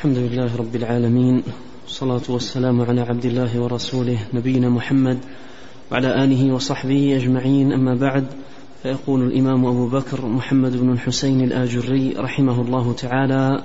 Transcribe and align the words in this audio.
الحمد 0.00 0.18
لله 0.18 0.56
رب 0.56 0.76
العالمين 0.76 1.42
والصلاة 1.84 2.22
والسلام 2.28 2.80
على 2.80 3.00
عبد 3.00 3.24
الله 3.24 3.60
ورسوله 3.60 4.18
نبينا 4.34 4.68
محمد 4.68 5.18
وعلى 5.92 6.24
آله 6.24 6.54
وصحبه 6.54 7.16
أجمعين. 7.16 7.72
أما 7.72 7.94
بعد 7.94 8.26
فيقول 8.82 9.22
الإمام 9.22 9.66
أبو 9.66 9.86
بكر 9.86 10.26
محمد 10.26 10.76
بن 10.76 10.92
الحسين 10.92 11.40
الآجري 11.40 12.14
رحمه 12.16 12.60
الله 12.60 12.92
تعالى 12.92 13.64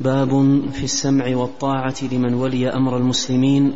باب 0.00 0.60
في 0.72 0.84
السمع 0.84 1.36
والطاعة 1.36 1.96
لمن 2.12 2.34
ولي 2.34 2.68
أمر 2.68 2.96
المسلمين 2.96 3.72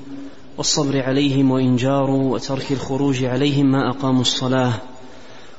والصبر 0.58 1.02
عليهم 1.02 1.50
وإن 1.50 1.76
جاروا 1.76 2.32
وترك 2.34 2.72
الخروج 2.72 3.24
عليهم 3.24 3.72
ما 3.72 3.90
أقاموا 3.90 4.20
الصلاة. 4.20 4.72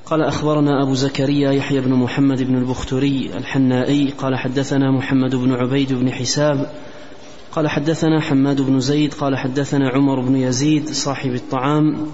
قال 0.05 0.21
أخبرنا 0.21 0.83
أبو 0.83 0.93
زكريا 0.93 1.51
يحيى 1.51 1.81
بن 1.81 1.93
محمد 1.93 2.43
بن 2.43 2.57
البختري 2.57 3.31
الحنائي 3.38 4.09
قال 4.18 4.36
حدثنا 4.36 4.91
محمد 4.91 5.36
بن 5.36 5.54
عبيد 5.54 5.93
بن 5.93 6.11
حساب 6.11 6.71
قال 7.51 7.69
حدثنا 7.69 8.21
حماد 8.21 8.61
بن 8.61 8.79
زيد 8.79 9.14
قال 9.14 9.37
حدثنا 9.37 9.89
عمر 9.89 10.19
بن 10.19 10.36
يزيد 10.36 10.89
صاحب 10.89 11.33
الطعام 11.33 12.07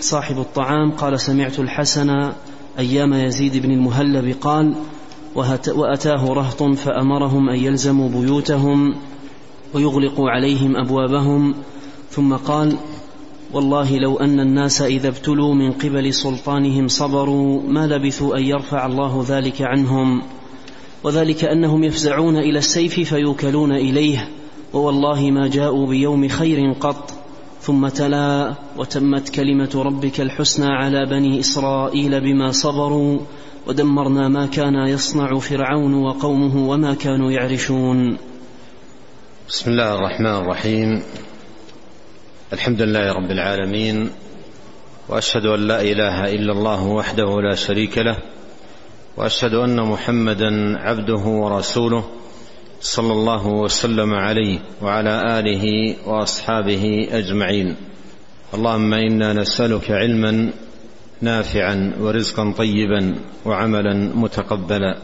صاحب 0.00 0.38
الطعام 0.38 0.90
قال 0.90 1.20
سمعت 1.20 1.58
الحسن 1.58 2.32
أيام 2.78 3.14
يزيد 3.14 3.56
بن 3.56 3.70
المهلب 3.70 4.36
قال 4.40 4.74
وأتاه 5.74 6.32
رهط 6.32 6.62
فأمرهم 6.62 7.48
أن 7.48 7.56
يلزموا 7.56 8.08
بيوتهم 8.08 8.94
ويغلقوا 9.74 10.30
عليهم 10.30 10.76
أبوابهم 10.76 11.54
ثم 12.10 12.36
قال 12.36 12.76
والله 13.52 13.98
لو 13.98 14.16
أن 14.16 14.40
الناس 14.40 14.82
إذا 14.82 15.08
ابتلوا 15.08 15.54
من 15.54 15.72
قبل 15.72 16.14
سلطانهم 16.14 16.88
صبروا 16.88 17.62
ما 17.62 17.86
لبثوا 17.86 18.36
أن 18.36 18.42
يرفع 18.42 18.86
الله 18.86 19.24
ذلك 19.28 19.62
عنهم. 19.62 20.22
وذلك 21.04 21.44
أنهم 21.44 21.84
يفزعون 21.84 22.36
إلى 22.36 22.58
السيف 22.58 23.00
فيوكلون 23.00 23.72
إليه. 23.72 24.28
ووالله 24.72 25.30
ما 25.30 25.48
جاءوا 25.48 25.86
بيوم 25.86 26.28
خير 26.28 26.72
قط. 26.72 27.10
ثم 27.60 27.88
تلا 27.88 28.54
وتمت 28.76 29.28
كلمة 29.28 29.70
ربك 29.74 30.20
الحسنى 30.20 30.66
على 30.66 31.06
بني 31.06 31.40
إسرائيل 31.40 32.20
بما 32.20 32.52
صبروا. 32.52 33.18
ودمرنا 33.66 34.28
ما 34.28 34.46
كان 34.46 34.74
يصنع 34.74 35.38
فرعون 35.38 35.94
وقومه 35.94 36.68
وما 36.68 36.94
كانوا 36.94 37.30
يعرشون. 37.30 38.16
بسم 39.48 39.70
الله 39.70 39.94
الرحمن 39.94 40.34
الرحيم. 40.36 41.02
الحمد 42.52 42.82
لله 42.82 43.12
رب 43.12 43.30
العالمين 43.30 44.10
وأشهد 45.08 45.46
أن 45.46 45.60
لا 45.68 45.80
إله 45.80 46.34
إلا 46.34 46.52
الله 46.52 46.86
وحده 46.86 47.40
لا 47.40 47.54
شريك 47.54 47.98
له 47.98 48.16
وأشهد 49.16 49.54
أن 49.54 49.80
محمدا 49.80 50.78
عبده 50.78 51.24
ورسوله 51.26 52.04
صلى 52.80 53.12
الله 53.12 53.46
وسلم 53.46 54.14
عليه 54.14 54.58
وعلى 54.82 55.38
آله 55.38 55.96
وأصحابه 56.06 57.08
أجمعين. 57.12 57.76
اللهم 58.54 58.94
إنا 58.94 59.32
نسألك 59.32 59.90
علما 59.90 60.50
نافعا 61.20 61.92
ورزقا 62.00 62.52
طيبا 62.58 63.14
وعملا 63.44 63.94
متقبلا. 64.14 64.98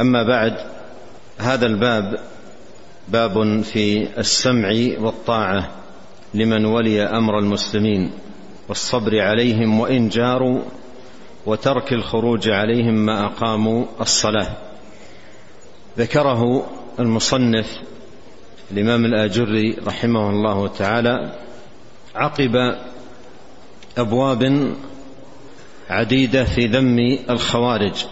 أما 0.00 0.22
بعد 0.22 0.54
هذا 1.38 1.66
الباب 1.66 2.18
باب 3.08 3.62
في 3.62 4.18
السمع 4.18 4.68
والطاعة. 4.98 5.70
لمن 6.34 6.64
ولي 6.64 7.02
أمر 7.02 7.38
المسلمين 7.38 8.10
والصبر 8.68 9.20
عليهم 9.20 9.80
وإن 9.80 10.08
جاروا 10.08 10.62
وترك 11.46 11.92
الخروج 11.92 12.48
عليهم 12.48 12.94
ما 12.94 13.26
أقاموا 13.26 13.84
الصلاة. 14.00 14.56
ذكره 15.98 16.66
المصنف 17.00 17.78
الإمام 18.70 19.04
الآجري 19.04 19.76
رحمه 19.86 20.30
الله 20.30 20.68
تعالى 20.68 21.32
عقب 22.14 22.76
أبواب 23.98 24.72
عديدة 25.90 26.44
في 26.44 26.66
ذم 26.66 27.18
الخوارج 27.30 28.04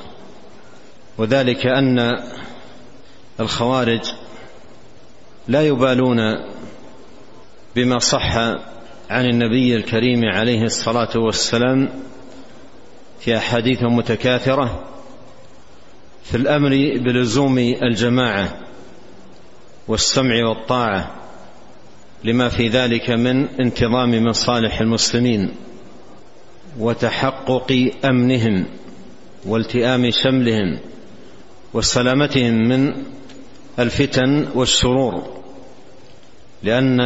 وذلك 1.19 1.67
أن 1.67 2.23
الخوارج 3.41 4.01
لا 5.49 5.67
يبالون 5.67 6.19
بما 7.77 7.99
صح 7.99 8.37
عن 9.11 9.27
النبي 9.27 9.77
الكريم 9.77 10.25
عليه 10.25 10.63
الصلاة 10.63 11.19
والسلام 11.19 11.89
في 13.21 13.37
أحاديث 13.37 13.83
متكاثرة 13.83 14.85
في 16.25 16.37
الأمر 16.37 16.71
بلزوم 17.05 17.59
الجماعة 17.59 18.59
والسمع 19.89 20.49
والطاعة 20.49 21.17
لما 22.25 22.49
في 22.49 22.69
ذلك 22.69 23.11
من 23.11 23.49
انتظام 23.61 24.25
مصالح 24.25 24.81
المسلمين 24.81 25.51
وتحقق 26.79 27.91
أمنهم 28.05 28.67
والتئام 29.47 30.11
شملهم 30.11 30.79
وسلامتهم 31.75 32.55
من 32.69 32.95
الفتن 33.79 34.47
والشرور 34.55 35.43
لأن 36.63 37.01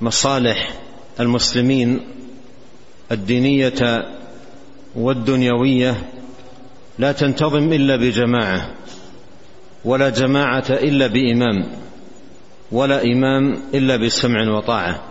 مصالح 0.00 0.72
المسلمين 1.20 2.00
الدينية 3.12 4.06
والدنيوية 4.94 6.10
لا 6.98 7.12
تنتظم 7.12 7.72
إلا 7.72 7.96
بجماعة 7.96 8.70
ولا 9.84 10.10
جماعة 10.10 10.64
إلا 10.70 11.06
بإمام 11.06 11.66
ولا 12.72 13.02
إمام 13.04 13.62
إلا 13.74 13.96
بسمع 13.96 14.50
وطاعة. 14.50 15.02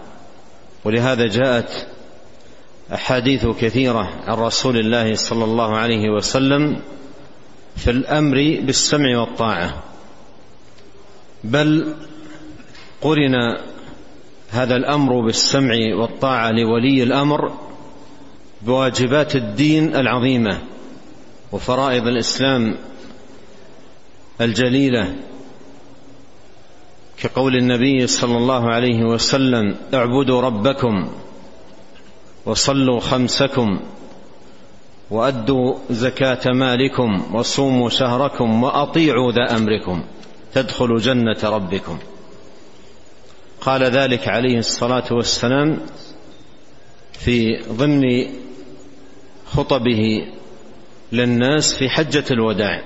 ولهذا 0.85 1.27
جاءت 1.27 1.87
أحاديث 2.93 3.45
كثيرة 3.45 4.09
عن 4.27 4.37
رسول 4.37 4.77
الله 4.77 5.15
صلى 5.15 5.43
الله 5.43 5.77
عليه 5.77 6.09
وسلم 6.09 6.81
في 7.75 7.91
الأمر 7.91 8.59
بالسمع 8.61 9.19
والطاعة. 9.19 9.83
بل 11.43 11.95
قرن 13.01 13.57
هذا 14.55 14.75
الأمر 14.75 15.21
بالسمع 15.21 15.75
والطاعة 15.95 16.51
لولي 16.51 17.03
الأمر 17.03 17.51
بواجبات 18.61 19.35
الدين 19.35 19.95
العظيمة 19.95 20.59
وفرائض 21.51 22.07
الإسلام 22.07 22.75
الجليلة 24.41 25.15
كقول 27.17 27.55
النبي 27.55 28.07
صلى 28.07 28.37
الله 28.37 28.69
عليه 28.69 29.03
وسلم 29.03 29.75
اعبدوا 29.93 30.41
ربكم 30.41 31.09
وصلوا 32.45 32.99
خمسكم 32.99 33.79
وأدوا 35.11 35.75
زكاة 35.89 36.51
مالكم 36.51 37.35
وصوموا 37.35 37.89
شهركم 37.89 38.63
وأطيعوا 38.63 39.31
ذا 39.31 39.57
أمركم 39.57 40.03
تدخلوا 40.53 40.99
جنة 40.99 41.37
ربكم. 41.43 41.99
قال 43.65 43.83
ذلك 43.83 44.27
عليه 44.27 44.57
الصلاة 44.57 45.03
والسلام 45.11 45.79
في 47.13 47.61
ضمن 47.71 48.03
خطبه 49.45 50.27
للناس 51.11 51.73
في 51.73 51.89
حجة 51.89 52.23
الوداع 52.31 52.83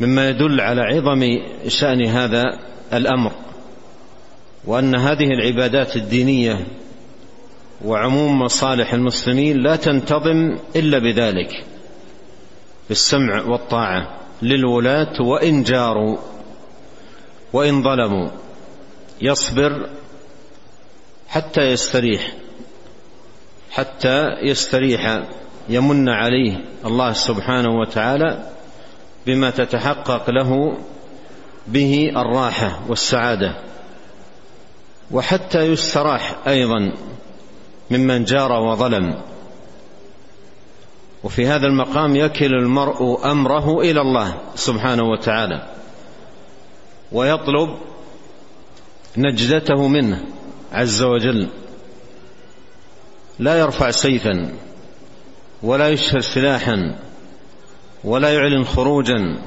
مما 0.00 0.28
يدل 0.28 0.60
على 0.60 0.80
عظم 0.80 1.38
شأن 1.68 2.06
هذا 2.06 2.44
الأمر 2.92 3.32
وأن 4.64 4.94
هذه 4.96 5.26
العبادات 5.26 5.96
الدينية 5.96 6.66
وعموم 7.84 8.38
مصالح 8.38 8.94
المسلمين 8.94 9.56
لا 9.56 9.76
تنتظم 9.76 10.56
إلا 10.76 10.98
بذلك 10.98 11.64
بالسمع 12.88 13.42
والطاعة 13.42 14.18
للولاة 14.42 15.22
وإن 15.22 15.62
جاروا 15.62 16.16
وإن 17.52 17.82
ظلموا. 17.82 18.28
يصبر 19.20 19.88
حتى 21.28 21.60
يستريح 21.60 22.32
حتى 23.70 24.26
يستريح 24.42 25.22
يمن 25.68 26.08
عليه 26.08 26.64
الله 26.84 27.12
سبحانه 27.12 27.80
وتعالى 27.80 28.50
بما 29.26 29.50
تتحقق 29.50 30.30
له 30.30 30.78
به 31.66 32.12
الراحة 32.16 32.80
والسعادة. 32.88 33.54
وحتى 35.10 35.58
يستراح 35.58 36.36
أيضا 36.46 36.92
ممن 37.90 38.24
جار 38.24 38.52
وظلم. 38.52 39.22
وفي 41.24 41.46
هذا 41.46 41.66
المقام 41.66 42.16
يكل 42.16 42.54
المرء 42.54 43.30
أمره 43.30 43.80
إلى 43.80 44.00
الله 44.00 44.40
سبحانه 44.54 45.02
وتعالى 45.02 45.66
ويطلب 47.12 47.78
نجدته 49.16 49.88
منه 49.88 50.24
عز 50.72 51.02
وجل. 51.02 51.48
لا 53.38 53.58
يرفع 53.58 53.90
سيفا 53.90 54.52
ولا 55.62 55.88
يشهر 55.88 56.20
سلاحا 56.20 56.98
ولا 58.04 58.34
يعلن 58.34 58.64
خروجا 58.64 59.38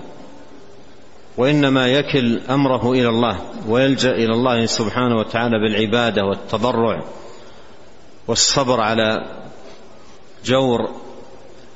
وإنما 1.38 1.88
يكل 1.88 2.40
أمره 2.50 2.92
إلى 2.92 3.10
الله 3.10 3.42
ويلجأ 3.68 4.12
إلى 4.12 4.34
الله 4.34 4.66
سبحانه 4.66 5.18
وتعالى 5.18 5.60
بالعبادة 5.60 6.24
والتضرع 6.26 7.04
والصبر 8.28 8.82
على 8.82 9.26
جور 10.46 10.90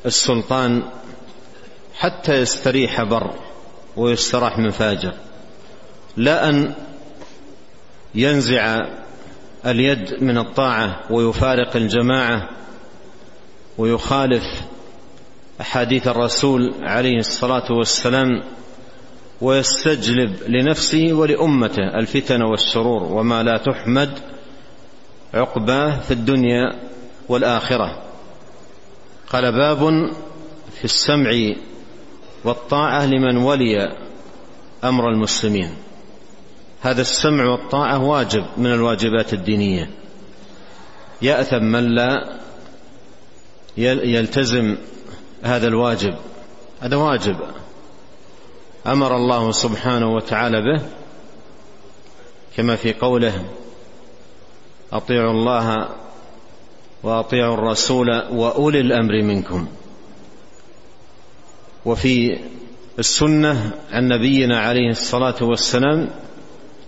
السلطان 0.05 0.83
حتى 1.95 2.33
يستريح 2.33 3.03
بر 3.03 3.33
ويستراح 3.97 4.57
من 4.57 4.69
فاجر. 4.69 5.13
لا 6.17 6.49
أن 6.49 6.73
ينزع 8.15 8.87
اليد 9.65 10.23
من 10.23 10.37
الطاعة 10.37 10.99
ويفارق 11.09 11.75
الجماعة 11.75 12.49
ويخالف 13.77 14.43
أحاديث 15.61 16.07
الرسول 16.07 16.73
عليه 16.81 17.19
الصلاة 17.19 17.71
والسلام 17.71 18.43
ويستجلب 19.41 20.35
لنفسه 20.47 21.13
ولأمته 21.13 21.99
الفتن 21.99 22.41
والشرور 22.41 23.03
وما 23.03 23.43
لا 23.43 23.57
تحمد 23.57 24.19
عقباه 25.33 25.99
في 25.99 26.11
الدنيا 26.11 26.73
والآخرة. 27.29 28.01
قال 29.29 29.51
باب 29.51 30.11
في 30.77 30.85
السمع 30.85 31.53
والطاعة 32.43 33.05
لمن 33.05 33.37
ولي 33.37 33.97
أمر 34.83 35.09
المسلمين. 35.09 35.84
هذا 36.85 37.01
السمع 37.01 37.45
والطاعة 37.45 38.03
واجب 38.03 38.45
من 38.57 38.73
الواجبات 38.73 39.33
الدينية. 39.33 39.89
يأثم 41.21 41.63
من 41.63 41.95
لا 41.95 42.39
يلتزم 43.77 44.77
هذا 45.43 45.67
الواجب. 45.67 46.15
هذا 46.81 46.95
واجب. 46.95 47.37
أمر 48.87 49.15
الله 49.15 49.51
سبحانه 49.51 50.15
وتعالى 50.15 50.61
به 50.61 50.81
كما 52.57 52.75
في 52.75 52.93
قوله 52.93 53.45
أطيعوا 54.93 55.31
الله 55.31 55.89
وأطيعوا 57.03 57.53
الرسول 57.53 58.09
وأولي 58.31 58.79
الأمر 58.79 59.23
منكم. 59.23 59.67
وفي 61.85 62.39
السنة 62.99 63.71
عن 63.91 64.07
نبينا 64.07 64.59
عليه 64.59 64.89
الصلاة 64.89 65.35
والسلام 65.41 66.09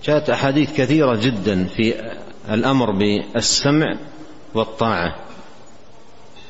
جاءت 0.07 0.29
أحاديث 0.29 0.77
كثيرة 0.77 1.15
جدا 1.15 1.65
في 1.65 2.11
الأمر 2.49 2.91
بالسمع 2.91 3.97
والطاعة. 4.53 5.15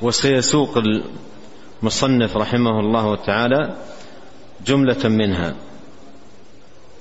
وسيسوق 0.01 0.77
المصنف 1.83 2.37
رحمه 2.37 2.79
الله 2.79 3.15
تعالى 3.15 3.75
جملة 4.65 5.07
منها. 5.09 5.55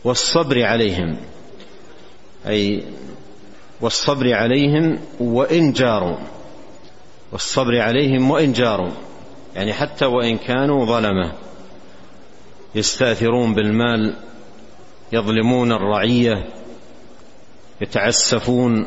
والصبر 0.04 0.62
عليهم 0.62 1.16
أي 2.46 2.84
والصبر 3.80 4.34
عليهم 4.34 4.98
وإن 5.20 5.72
جاروا. 5.72 6.18
والصبر 7.32 7.80
عليهم 7.80 8.30
وإن 8.30 8.52
جاروا 8.52 8.90
يعني 9.54 9.72
حتى 9.72 10.04
وإن 10.04 10.38
كانوا 10.38 10.86
ظلمة 10.86 11.32
يستأثرون 12.74 13.54
بالمال 13.54 14.14
يظلمون 15.12 15.72
الرعية 15.72 16.46
يتعسفون 17.80 18.86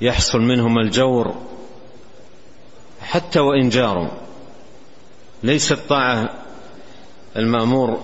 يحصل 0.00 0.38
منهم 0.38 0.78
الجور 0.78 1.34
حتى 3.00 3.40
وإن 3.40 3.68
جاروا. 3.68 4.08
ليست 5.42 5.72
الطاعه 5.72 6.30
المأمور 7.36 8.00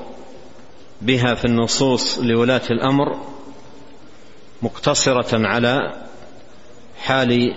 بها 1.02 1.34
في 1.34 1.44
النصوص 1.44 2.18
لولاة 2.18 2.62
الأمر 2.70 3.18
مقتصرة 4.62 5.46
على 5.46 5.94
حال 6.98 7.54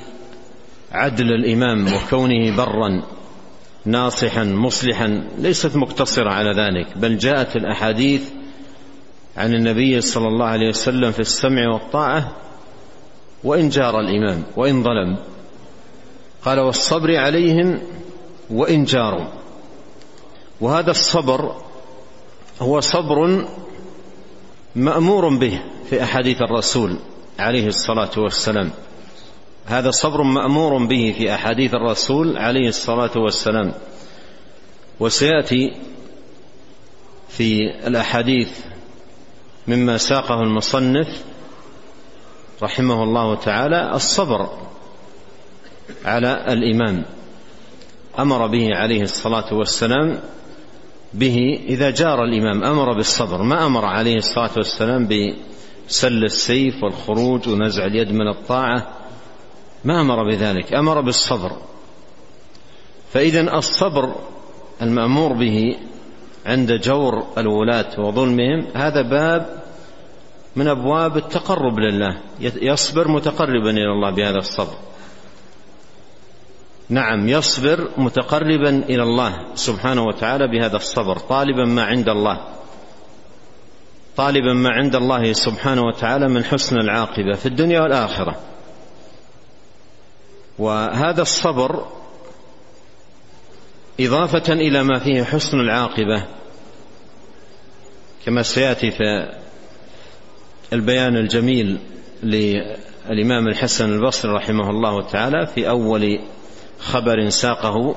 عدل 0.91 1.25
الإمام 1.25 1.93
وكونه 1.93 2.55
برا 2.57 3.03
ناصحا 3.85 4.43
مصلحا 4.43 5.27
ليست 5.37 5.75
مقتصرة 5.75 6.29
على 6.29 6.49
ذلك 6.49 6.97
بل 6.97 7.17
جاءت 7.17 7.55
الأحاديث 7.55 8.21
عن 9.37 9.53
النبي 9.53 10.01
صلى 10.01 10.27
الله 10.27 10.45
عليه 10.45 10.69
وسلم 10.69 11.11
في 11.11 11.19
السمع 11.19 11.73
والطاعة 11.73 12.35
وإن 13.43 13.69
جار 13.69 13.99
الامام 13.99 14.43
وإن 14.55 14.83
ظلم. 14.83 15.17
قال 16.45 16.59
والصبر 16.59 17.15
عليهم 17.17 17.81
وإن 18.49 18.83
جاروا. 18.83 19.27
وهذا 20.61 20.91
الصبر 20.91 21.55
هو 22.61 22.79
صبر 22.79 23.45
مأمور 24.75 25.37
به 25.37 25.61
في 25.89 26.03
أحاديث 26.03 26.41
الرسول 26.41 26.97
عليه 27.39 27.67
الصلاة 27.67 28.11
والسلام. 28.17 28.71
هذا 29.65 29.91
صبر 29.91 30.23
مأمور 30.23 30.85
به 30.85 31.15
في 31.17 31.33
أحاديث 31.33 31.73
الرسول 31.73 32.37
عليه 32.37 32.67
الصلاة 32.67 33.11
والسلام. 33.15 33.73
وسيأتي 34.99 35.75
في 37.29 37.59
الأحاديث 37.87 38.49
مما 39.67 39.97
ساقه 39.97 40.41
المصنف 40.41 41.07
رحمه 42.63 43.03
الله 43.03 43.35
تعالى 43.35 43.91
الصبر 43.95 44.49
على 46.05 46.53
الامام 46.53 47.05
أمر 48.19 48.47
به 48.47 48.75
عليه 48.75 49.01
الصلاة 49.01 49.53
والسلام 49.53 50.19
به 51.13 51.59
إذا 51.67 51.89
جار 51.89 52.23
الامام 52.23 52.63
أمر 52.63 52.93
بالصبر. 52.93 53.41
ما 53.41 53.65
أمر 53.65 53.85
عليه 53.85 54.15
الصلاة 54.15 54.51
والسلام 54.57 55.07
بسل 55.07 56.23
السيف 56.23 56.83
والخروج 56.83 57.49
ونزع 57.49 57.85
اليد 57.85 58.11
من 58.11 58.27
الطاعة؟ 58.27 58.87
ما 59.85 60.01
أمر 60.01 60.29
بذلك. 60.29 60.73
أمر 60.73 61.01
بالصبر. 61.01 61.51
فإذا 63.13 63.57
الصبر 63.57 64.15
المأمور 64.81 65.33
به 65.33 65.77
عند 66.45 66.71
جور 66.71 67.27
الولاة 67.37 67.99
وظلمهم 67.99 68.67
هذا 68.75 69.01
باب 69.01 69.63
من 70.55 70.67
أبواب 70.67 71.17
التقرب 71.17 71.79
لله 71.79 72.17
يصبر 72.39 73.07
متقربا 73.07 73.69
إلى 73.69 73.91
الله 73.91 74.11
بهذا 74.11 74.37
الصبر. 74.37 74.75
نعم 76.89 77.29
يصبر 77.29 77.89
متقربا 77.97 78.69
إلى 78.69 79.03
الله 79.03 79.45
سبحانه 79.55 80.03
وتعالى 80.03 80.47
بهذا 80.47 80.75
الصبر 80.75 81.17
طالبا 81.17 81.65
ما 81.65 81.83
عند 81.83 82.09
الله. 82.09 82.39
طالبا 84.17 84.53
ما 84.53 84.69
عند 84.69 84.95
الله 84.95 85.33
سبحانه 85.33 85.81
وتعالى 85.81 86.27
من 86.27 86.43
حسن 86.43 86.77
العاقبة 86.77 87.33
في 87.33 87.45
الدنيا 87.45 87.81
والآخرة. 87.81 88.35
وهذا 90.59 91.21
الصبر 91.21 91.85
إضافة 93.99 94.53
إلى 94.53 94.83
ما 94.83 94.99
فيه 94.99 95.23
حسن 95.23 95.59
العاقبة 95.59 96.25
كما 98.25 98.43
سيأتي 98.43 98.91
في 98.91 99.33
البيان 100.73 101.17
الجميل 101.17 101.77
للإمام 102.23 103.47
الحسن 103.47 103.93
البصري 103.93 104.31
رحمه 104.31 104.69
الله 104.69 105.01
تعالى 105.01 105.47
في 105.47 105.69
أول 105.69 106.19
خبر 106.79 107.29
ساقه 107.29 107.95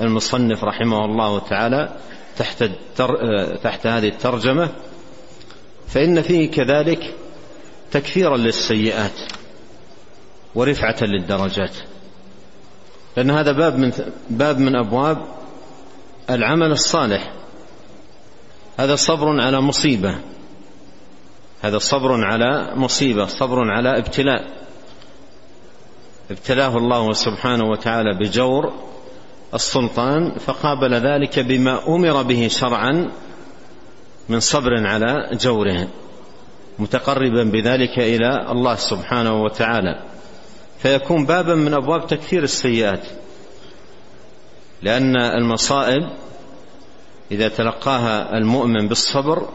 المصنف 0.00 0.64
رحمه 0.64 1.04
الله 1.04 1.38
تعالى 1.38 1.96
تحت 2.38 2.64
تحت 3.62 3.86
هذه 3.86 4.08
الترجمة 4.08 4.68
فإن 5.88 6.22
فيه 6.22 6.50
كذلك 6.50 7.14
تكفيرا 7.90 8.36
للسيئات 8.36 9.20
ورفعة 10.54 10.96
للدرجات. 11.02 11.76
لأن 13.16 13.30
هذا 13.30 13.52
باب 13.52 13.78
من 13.78 13.92
باب 14.30 14.58
من 14.58 14.76
أبواب 14.76 15.18
العمل 16.30 16.70
الصالح. 16.70 17.32
هذا 18.78 18.96
صبر 18.96 19.40
على 19.40 19.60
مصيبة. 19.60 20.18
هذا 21.62 21.78
صبر 21.78 22.24
على 22.24 22.72
مصيبة 22.76 23.26
صبر 23.26 23.70
على 23.70 23.98
ابتلاء. 23.98 24.66
ابتلاه 26.30 26.76
الله 26.76 27.12
سبحانه 27.12 27.70
وتعالى 27.70 28.18
بجور 28.18 28.72
السلطان 29.54 30.38
فقابل 30.38 30.94
ذلك 30.94 31.38
بما 31.38 31.88
أمر 31.88 32.22
به 32.22 32.48
شرعا 32.48 33.10
من 34.28 34.40
صبر 34.40 34.86
على 34.86 35.30
جوره 35.32 35.88
متقربا 36.78 37.44
بذلك 37.44 37.98
إلى 37.98 38.52
الله 38.52 38.74
سبحانه 38.74 39.42
وتعالى. 39.42 40.05
فيكون 40.86 41.26
بابا 41.26 41.54
من 41.54 41.74
أبواب 41.74 42.06
تكثير 42.06 42.42
السيئات. 42.42 43.06
لأن 44.82 45.16
المصائب 45.16 46.02
إذا 47.30 47.48
تلقاها 47.48 48.38
المؤمن 48.38 48.88
بالصبر 48.88 49.48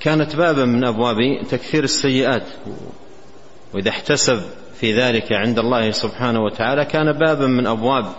كانت 0.00 0.36
بابا 0.36 0.64
من 0.64 0.84
أبواب 0.84 1.16
تكثير 1.50 1.84
السيئات. 1.84 2.46
وإذا 3.74 3.90
احتسب 3.90 4.42
في 4.80 5.00
ذلك 5.00 5.32
عند 5.32 5.58
الله 5.58 5.90
سبحانه 5.90 6.40
وتعالى 6.40 6.84
كان 6.84 7.12
بابا 7.12 7.46
من 7.46 7.66
أبواب 7.66 8.12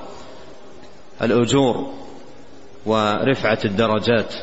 الأجور 1.21 1.93
ورفعة 2.85 3.59
الدرجات. 3.65 4.33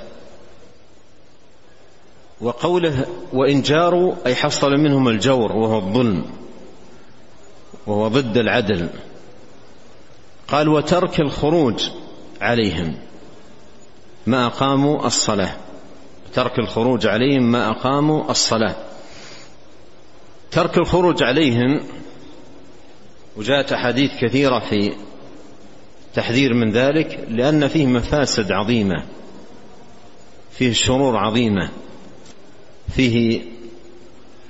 وقوله 2.41 3.07
وإن 3.33 3.63
جاروا 3.63 4.15
أي 4.27 4.35
حصل 4.35 4.71
منهم 4.71 5.09
الجور 5.09 5.53
وهو 5.53 5.79
الظلم. 5.79 6.44
وهو 7.87 8.09
ضد 8.09 8.37
العدل. 8.37 8.89
قال 10.49 10.69
وترك 10.69 11.21
الخروج 11.21 11.83
عليهم 12.41 12.95
ما 14.27 14.47
أقاموا 14.47 15.07
الصلاة. 15.07 15.57
ترك 16.35 16.59
الخروج 16.59 17.07
عليهم 17.07 17.53
ما 17.53 17.71
أقاموا 17.71 18.31
الصلاة. 18.31 18.77
ترك 20.51 20.79
الخروج 20.79 21.23
عليهم 21.23 21.81
وجاءت 23.37 23.73
أحاديث 23.73 24.11
كثيرة 24.21 24.59
في 24.59 24.93
تحذير 26.15 26.55
من 26.55 26.73
ذلك 26.73 27.27
لأن 27.29 27.69
فيه 27.69 27.87
مفاسد 27.87 28.53
عظيمة 28.53 29.05
فيه 30.53 30.73
شرور 30.73 31.17
عظيمة 31.17 31.71
فيه 32.97 33.43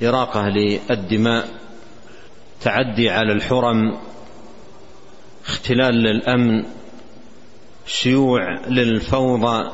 إراقة 0.02 0.48
للدماء 0.48 1.48
تعدي 2.64 3.10
على 3.10 3.32
الحرم 3.32 3.98
اختلال 5.46 5.94
للأمن 5.94 6.64
شيوع 7.86 8.58
للفوضى 8.66 9.72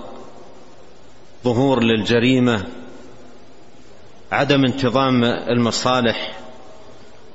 ظهور 1.44 1.82
للجريمة 1.82 2.64
عدم 4.32 4.64
انتظام 4.64 5.25
المصالح 5.25 6.38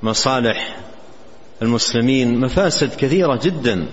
مصالح 0.02 0.76
المسلمين 1.62 2.40
مفاسد 2.40 2.94
كثيرة 2.94 3.40
جدا 3.42 3.86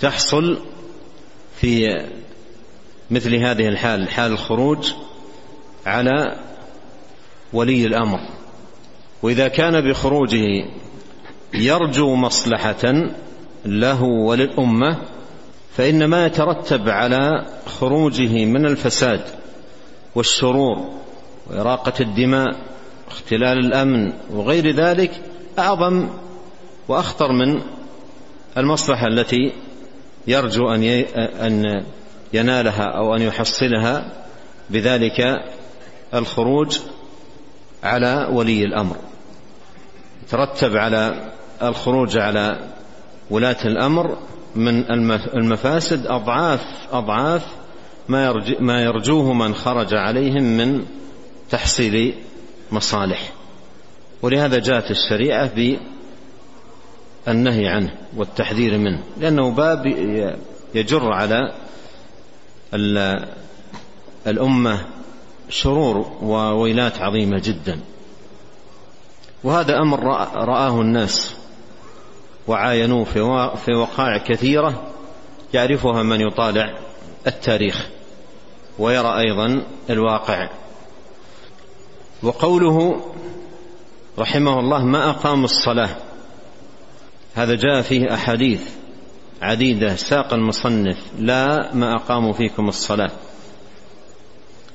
تحصل 0.00 0.60
في 1.60 2.04
مثل 3.10 3.34
هذه 3.34 3.68
الحال 3.68 4.08
حال 4.08 4.32
الخروج 4.32 4.92
على 5.86 6.36
ولي 7.52 7.86
الأمر. 7.86 8.20
وإذا 9.22 9.48
كان 9.48 9.90
بخروجه 9.90 10.64
يرجو 11.54 12.14
مصلحة 12.14 13.10
له 13.64 14.02
وللأمة 14.02 14.96
فان 15.76 16.04
ما 16.04 16.26
يترتب 16.26 16.88
على 16.88 17.46
خروجه 17.66 18.44
من 18.44 18.66
الفساد 18.66 19.24
والشرور 20.14 20.88
وإراقة 21.50 21.92
الدماء 22.00 22.56
واختلال 23.08 23.58
الأمن 23.58 24.12
وغير 24.30 24.76
ذلك 24.76 25.10
أعظم 25.58 26.08
وأخطر 26.88 27.32
من 27.32 27.60
المصلحة 28.56 29.06
التي 29.06 29.52
يرجو 30.26 30.68
أن 30.68 30.82
أن 31.40 31.84
ينالها 32.32 32.84
أو 32.84 33.16
أن 33.16 33.22
يحصلها 33.22 34.24
بذلك 34.70 35.44
الخروج 36.14 36.78
على 37.82 38.28
ولي 38.32 38.64
الأمر. 38.64 38.96
ترتب 40.30 40.76
على 40.76 41.32
الخروج 41.62 42.18
على 42.18 42.58
ولاة 43.30 43.64
الأمر 43.64 44.18
من 44.56 44.90
المفاسد 45.34 46.06
أضعاف 46.06 46.60
أضعاف 46.92 47.46
ما 48.60 48.82
يرجوه 48.82 49.32
من 49.32 49.54
خرج 49.54 49.94
عليهم 49.94 50.42
من 50.42 50.86
تحصيل 51.50 52.14
مصالح. 52.72 53.32
ولهذا 54.22 54.58
جاءت 54.58 54.90
الشريعة 54.90 55.50
بالنهي 57.26 57.68
عنه 57.68 57.94
والتحذير 58.16 58.78
منه 58.78 59.02
لأنه 59.20 59.50
باب 59.50 59.86
يجر 60.74 61.12
على 61.12 61.52
الأمة 64.26 64.86
شرور 65.48 66.12
وويلات 66.22 66.98
عظيمة 66.98 67.38
جدا. 67.44 67.80
وهذا 69.44 69.78
أمر 69.78 70.00
رآه 70.34 70.80
الناس 70.80 71.34
وعاينوه 72.48 73.04
في 73.54 73.72
وقائع 73.72 74.18
كثيرة 74.18 74.82
يعرفها 75.54 76.02
من 76.02 76.20
يطالع 76.20 76.78
التاريخ 77.26 77.88
ويرى 78.78 79.18
أيضا 79.18 79.62
الواقع. 79.90 80.48
وقوله 82.22 83.04
رحمه 84.18 84.60
الله 84.60 84.84
ما 84.84 85.10
أقاموا 85.10 85.44
الصلاة 85.44 85.96
هذا 87.34 87.54
جاء 87.54 87.82
فيه 87.82 88.14
أحاديث 88.14 88.62
عديدة 89.42 89.96
ساق 89.96 90.34
المصنف 90.34 90.98
لا 91.18 91.74
ما 91.74 91.96
أقاموا 91.96 92.32
فيكم 92.32 92.68
الصلاة. 92.68 93.10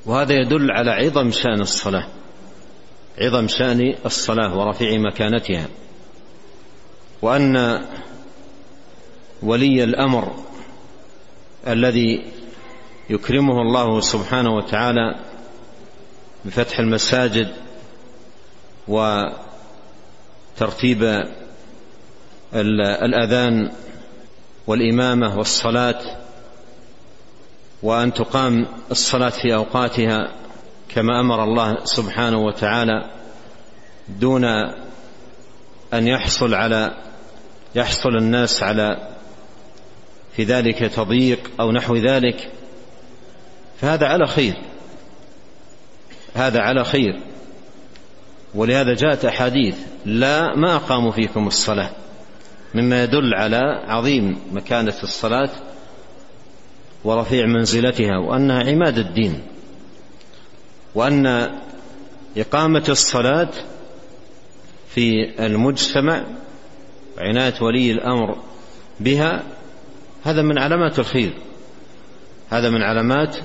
وهذا 0.05 0.33
يدل 0.33 0.71
على 0.71 0.91
عظم 0.91 1.31
شأن 1.31 1.61
الصلاة. 1.61 2.07
عظم 3.21 3.47
شأن 3.47 3.95
الصلاة 4.05 4.57
ورفيع 4.57 4.97
مكانتها. 4.97 5.67
وأن 7.21 7.81
ولي 9.43 9.83
الأمر 9.83 10.35
الذي 11.67 12.25
يكرمه 13.09 13.61
الله 13.61 13.99
سبحانه 13.99 14.55
وتعالى 14.55 15.15
بفتح 16.45 16.79
المساجد 16.79 17.53
وترتيب 20.55 21.23
الأذان 22.53 23.71
والإمامة 24.67 25.37
والصلاة 25.37 26.01
وأن 27.83 28.13
تقام 28.13 28.67
الصلاة 28.91 29.29
في 29.29 29.55
أوقاتها 29.55 30.31
كما 30.89 31.19
أمر 31.19 31.43
الله 31.43 31.77
سبحانه 31.83 32.37
وتعالى 32.37 33.11
دون 34.09 34.45
أن 35.93 36.07
يحصل 36.07 36.53
على 36.53 36.93
يحصل 37.75 38.09
الناس 38.17 38.63
على 38.63 39.09
في 40.35 40.43
ذلك 40.43 40.77
تضييق 40.77 41.51
أو 41.59 41.71
نحو 41.71 41.95
ذلك 41.95 42.51
فهذا 43.81 44.07
على 44.07 44.27
خير 44.27 44.55
هذا 46.35 46.61
على 46.61 46.83
خير 46.83 47.19
ولهذا 48.55 48.93
جاءت 48.93 49.25
أحاديث 49.25 49.75
لا 50.05 50.55
ما 50.55 50.75
أقاموا 50.75 51.11
فيكم 51.11 51.47
الصلاة 51.47 51.89
مما 52.75 53.03
يدل 53.03 53.33
على 53.33 53.83
عظيم 53.87 54.37
مكانة 54.51 54.93
الصلاة 55.03 55.49
ورفيع 57.03 57.45
منزلتها 57.45 58.17
وأنها 58.17 58.63
عماد 58.63 58.97
الدين. 58.97 59.41
وأن 60.95 61.51
إقامة 62.37 62.83
الصلاة 62.89 63.49
في 64.89 65.35
المجتمع 65.45 66.23
وعنايه 67.17 67.53
ولي 67.61 67.91
الأمر 67.91 68.37
بها 68.99 69.43
هذا 70.23 70.41
من 70.41 70.59
علامات 70.59 70.99
الخير. 70.99 71.33
هذا 72.49 72.69
من 72.69 72.81
علامات 72.81 73.37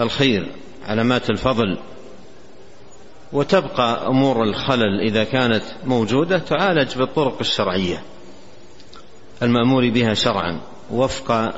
الخير 0.00 0.52
علامات 0.84 1.30
الفضل. 1.30 1.78
وتبقى 3.32 4.06
أمور 4.06 4.42
الخلل 4.42 5.00
إذا 5.00 5.24
كانت 5.24 5.62
موجودة 5.84 6.38
تعالج 6.38 6.98
بالطرق 6.98 7.38
الشرعية. 7.40 8.02
المأمور 9.42 9.90
بها 9.90 10.14
شرعا 10.14 10.60
وفق 10.90 11.54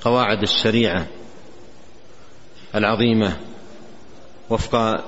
قواعد 0.00 0.42
الشريعة 0.42 1.06
العظيمة. 2.74 3.36
وفق 4.52 5.04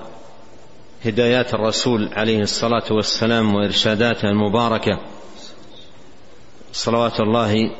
هدايات 1.04 1.54
الرسول 1.54 2.08
عليه 2.12 2.40
الصلاة 2.40 2.82
والسلام 2.90 3.54
وإرشاداته 3.54 4.28
المباركة. 4.28 5.00
صلوات 6.72 7.20
الله 7.20 7.70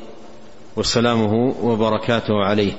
وسلامه 0.77 1.55
وبركاته 1.63 2.45
عليه. 2.45 2.73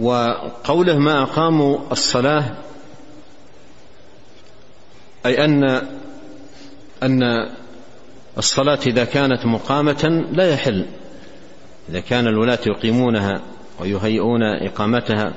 وقوله 0.00 0.98
ما 0.98 1.22
اقاموا 1.22 1.78
الصلاة 1.92 2.54
أي 5.26 5.44
أن 5.44 5.64
أن 7.02 7.22
الصلاة 8.38 8.80
إذا 8.86 9.04
كانت 9.04 9.46
مقامة 9.46 10.24
لا 10.32 10.52
يحل. 10.52 10.86
إذا 11.88 12.00
كان 12.00 12.26
الولاة 12.26 12.58
يقيمونها 12.66 13.40
ويهيئون 13.80 14.42
إقامتها 14.42 15.34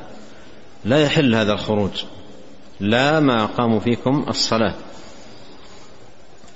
لا 0.85 1.01
يحل 1.01 1.35
هذا 1.35 1.53
الخروج. 1.53 2.03
لا 2.79 3.19
ما 3.19 3.43
أقاموا 3.43 3.79
فيكم 3.79 4.25
الصلاة. 4.29 4.73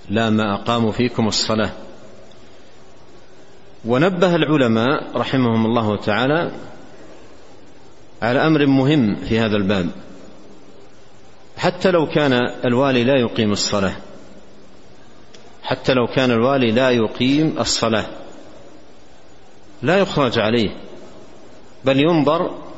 لا 0.09 0.29
ما 0.29 0.53
أقاموا 0.53 0.91
فيكم 0.91 1.27
الصلاة. 1.27 1.71
ونبه 3.85 4.35
العلماء 4.35 5.17
رحمهم 5.17 5.65
الله 5.65 5.97
تعالى 5.97 6.51
على 8.21 8.47
أمر 8.47 8.65
مهم 8.65 9.15
في 9.15 9.39
هذا 9.39 9.55
الباب. 9.57 9.89
حتى 11.57 11.91
لو 11.91 12.07
كان 12.07 12.33
الوالي 12.65 13.03
لا 13.03 13.15
يقيم 13.19 13.51
الصلاة. 13.51 13.95
حتى 15.63 15.93
لو 15.93 16.07
كان 16.07 16.31
الوالي 16.31 16.71
لا 16.71 16.89
يقيم 16.89 17.55
الصلاة. 17.59 18.05
لا 19.81 19.97
يخرج 19.97 20.39
عليه. 20.39 20.69
بل 21.85 21.99
ينظر 21.99 22.70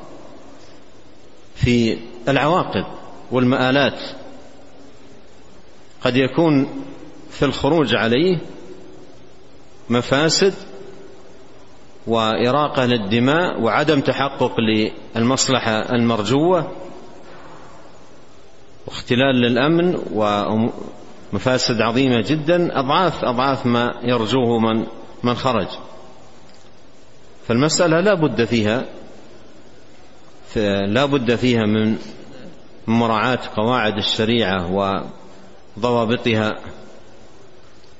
في 1.63 1.97
العواقب 2.27 2.85
والمآلات. 3.31 3.99
قد 6.01 6.15
يكون 6.15 6.67
في 7.29 7.45
الخروج 7.45 7.95
عليه 7.95 8.37
مفاسد 9.89 10.53
وإراقة 12.07 12.85
للدماء 12.85 13.61
وعدم 13.61 13.99
تحقق 13.99 14.55
للمصلحة 15.15 15.71
المرجوة 15.71 16.71
واختلال 18.87 19.35
للأمن 19.35 19.97
ومفاسد 21.33 21.81
عظيمة 21.81 22.21
جدا 22.21 22.79
أضعاف 22.79 23.23
أضعاف 23.23 23.65
ما 23.65 23.93
يرجوه 24.03 24.59
من 24.59 24.85
من 25.23 25.35
خرج. 25.35 25.67
فالمسألة 27.47 27.99
لا 27.99 28.13
بد 28.13 28.45
فيها 28.45 28.85
لا 30.87 31.05
بد 31.05 31.35
فيها 31.35 31.65
من 31.65 31.97
مراعاة 32.87 33.39
قواعد 33.55 33.97
الشريعة 33.97 34.71
وضوابطها. 35.77 36.59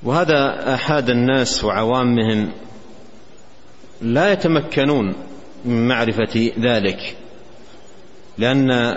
وهذا 0.02 0.74
أحد 0.74 1.10
الناس 1.10 1.64
وعوامهم 1.64 2.52
لا 4.00 4.32
يتمكنون 4.32 5.14
من 5.64 5.88
معرفة 5.88 6.50
ذلك 6.58 7.16
لأن 8.38 8.96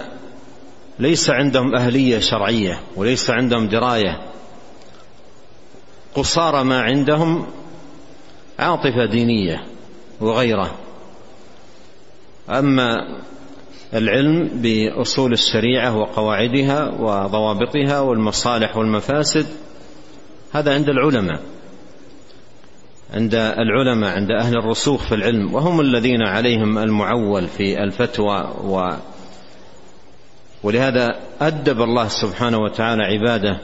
ليس 0.99 1.29
عندهم 1.29 1.75
أهلية 1.75 2.19
شرعية 2.19 2.79
وليس 2.95 3.29
عندهم 3.29 3.67
دراية. 3.67 4.21
قصارى 6.15 6.63
ما 6.63 6.81
عندهم 6.81 7.47
عاطفة 8.59 9.05
دينية 9.05 9.63
وغيره. 10.19 10.75
أما 12.49 13.19
العلم 13.93 14.49
بأصول 14.53 15.33
الشريعة 15.33 15.97
وقواعدها 15.97 16.89
وضوابطها 16.99 17.99
والمصالح 17.99 18.77
والمفاسد 18.77 19.45
هذا 20.53 20.73
عند 20.73 20.89
العلماء. 20.89 21.39
عند 23.13 23.35
العلماء 23.35 24.15
عند 24.15 24.31
أهل 24.31 24.57
الرسوخ 24.57 25.07
في 25.07 25.15
العلم 25.15 25.53
وهم 25.53 25.81
الذين 25.81 26.21
عليهم 26.21 26.77
المعول 26.77 27.47
في 27.47 27.83
الفتوى 27.83 28.53
و 28.63 28.91
ولهذا 30.63 31.19
أدب 31.41 31.81
الله 31.81 32.07
سبحانه 32.07 32.57
وتعالى 32.57 33.03
عباده 33.03 33.59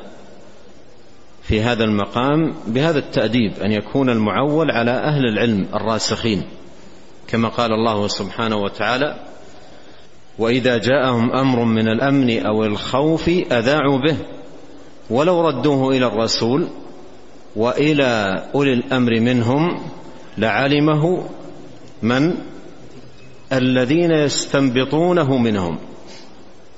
في 1.43 1.61
هذا 1.61 1.83
المقام 1.83 2.53
بهذا 2.67 2.99
التأديب 2.99 3.53
أن 3.65 3.71
يكون 3.71 4.09
المعول 4.09 4.71
على 4.71 4.91
أهل 4.91 5.25
العلم 5.25 5.67
الراسخين 5.73 6.43
كما 7.27 7.49
قال 7.49 7.71
الله 7.71 8.07
سبحانه 8.07 8.55
وتعالى 8.55 9.15
وإذا 10.39 10.77
جاءهم 10.77 11.31
أمر 11.31 11.63
من 11.63 11.87
الأمن 11.87 12.45
أو 12.45 12.63
الخوف 12.63 13.29
أذاعوا 13.29 13.97
به 13.97 14.17
ولو 15.09 15.41
ردوه 15.41 15.97
إلى 15.97 16.07
الرسول 16.07 16.67
وإلى 17.55 18.43
أولي 18.55 18.73
الأمر 18.73 19.19
منهم 19.19 19.79
لعلمه 20.37 21.23
من؟ 22.01 22.33
الذين 23.53 24.11
يستنبطونه 24.11 25.37
منهم. 25.37 25.77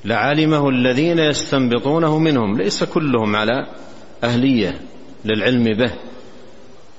لعلمه 0.06 0.70
الذين 0.70 1.20
يستنبطونه 1.20 2.18
منهم. 2.20 2.58
ليس 2.58 2.84
كلهم 2.84 3.36
على 3.36 3.68
أهلية 4.24 4.80
للعلم 5.26 5.64
به. 5.64 5.92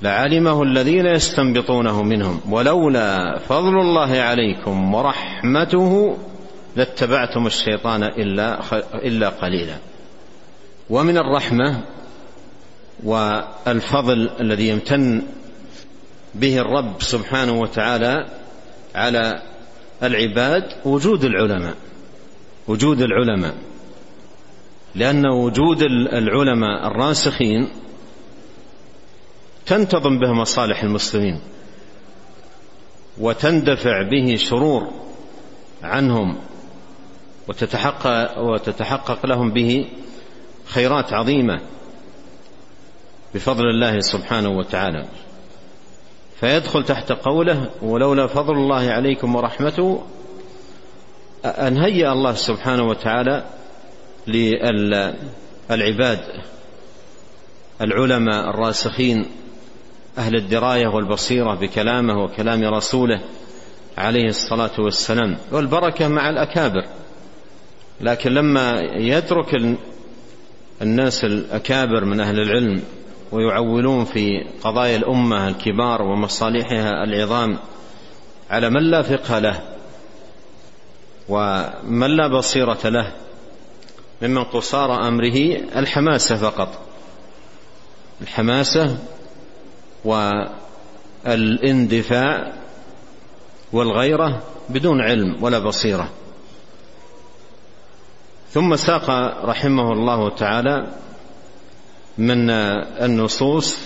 لعلمه 0.02 0.62
الذين 0.62 1.06
يستنبطونه 1.06 2.02
منهم. 2.02 2.40
ولولا 2.50 3.38
فضل 3.38 3.80
الله 3.80 4.10
عليكم 4.20 4.94
ورحمته 4.94 6.16
لاتبعتم 6.76 7.46
الشيطان 7.46 8.02
إلا 8.02 8.60
إلا 8.94 9.28
قليلا. 9.28 9.76
ومن 10.90 11.18
الرحمة 11.18 11.84
والفضل 13.04 14.30
الذي 14.40 14.68
يمتن 14.68 15.22
به 16.34 16.58
الرب 16.58 17.02
سبحانه 17.02 17.60
وتعالى 17.60 18.26
على 18.94 19.42
العباد 20.02 20.64
وجود 20.84 21.24
العلماء 21.24 21.74
وجود 22.68 23.00
العلماء. 23.00 23.54
لأن 24.94 25.26
وجود 25.26 25.82
العلماء 26.12 26.86
الراسخين 26.86 27.68
تنتظم 29.66 30.18
به 30.18 30.32
مصالح 30.32 30.82
المسلمين 30.82 31.40
وتندفع 33.18 34.02
به 34.02 34.36
شرور 34.36 34.92
عنهم. 35.82 36.36
وتتحقق 37.48 38.38
وتتحقق 38.38 39.26
لهم 39.26 39.50
به 39.50 39.88
خيرات 40.66 41.12
عظيمة 41.12 41.60
بفضل 43.34 43.64
الله 43.64 44.00
سبحانه 44.00 44.48
وتعالى. 44.48 45.06
فيدخل 46.40 46.84
تحت 46.84 47.12
قوله 47.12 47.70
ولولا 47.82 48.26
فضل 48.26 48.54
الله 48.54 48.90
عليكم 48.90 49.36
ورحمته 49.36 50.02
أن 51.44 51.76
هيأ 51.76 52.12
الله 52.12 52.32
سبحانه 52.32 52.82
وتعالى 52.82 53.44
للعباد 54.26 56.20
العلماء 57.80 58.50
الراسخين 58.50 59.26
أهل 60.18 60.36
الدراية 60.36 60.86
والبصيرة 60.86 61.54
بكلامه 61.54 62.24
وكلام 62.24 62.64
رسوله 62.64 63.20
عليه 63.98 64.28
الصلاة 64.28 64.70
والسلام 64.78 65.36
والبركة 65.52 66.08
مع 66.08 66.30
الأكابر. 66.30 66.84
لكن 68.00 68.30
لما 68.30 68.80
يترك 68.94 69.76
الناس 70.82 71.24
الأكابر 71.24 72.04
من 72.04 72.20
أهل 72.20 72.40
العلم 72.40 72.82
ويعولون 73.32 74.04
في 74.04 74.44
قضايا 74.62 74.96
الأمة 74.96 75.48
الكبار 75.48 76.02
ومصالحها 76.02 77.04
العظام 77.04 77.58
على 78.50 78.70
من 78.70 78.82
لا 78.82 79.02
فقه 79.02 79.38
له 79.38 79.60
ومن 81.28 82.16
لا 82.16 82.28
بصيرة 82.28 82.78
له 82.84 83.12
ممن 84.22 84.44
قصار 84.44 85.08
أمره 85.08 85.56
الحماسة 85.76 86.36
فقط. 86.36 86.68
الحماسة 88.22 88.98
والإندفاع 91.24 92.52
والغيرة 93.72 94.42
بدون 94.68 95.00
علم 95.00 95.44
ولا 95.44 95.58
بصيرة. 95.58 96.08
ثم 98.56 98.76
ساق 98.76 99.10
رحمه 99.44 99.92
الله 99.92 100.30
تعالى 100.30 100.86
من 102.18 102.50
النصوص 102.50 103.76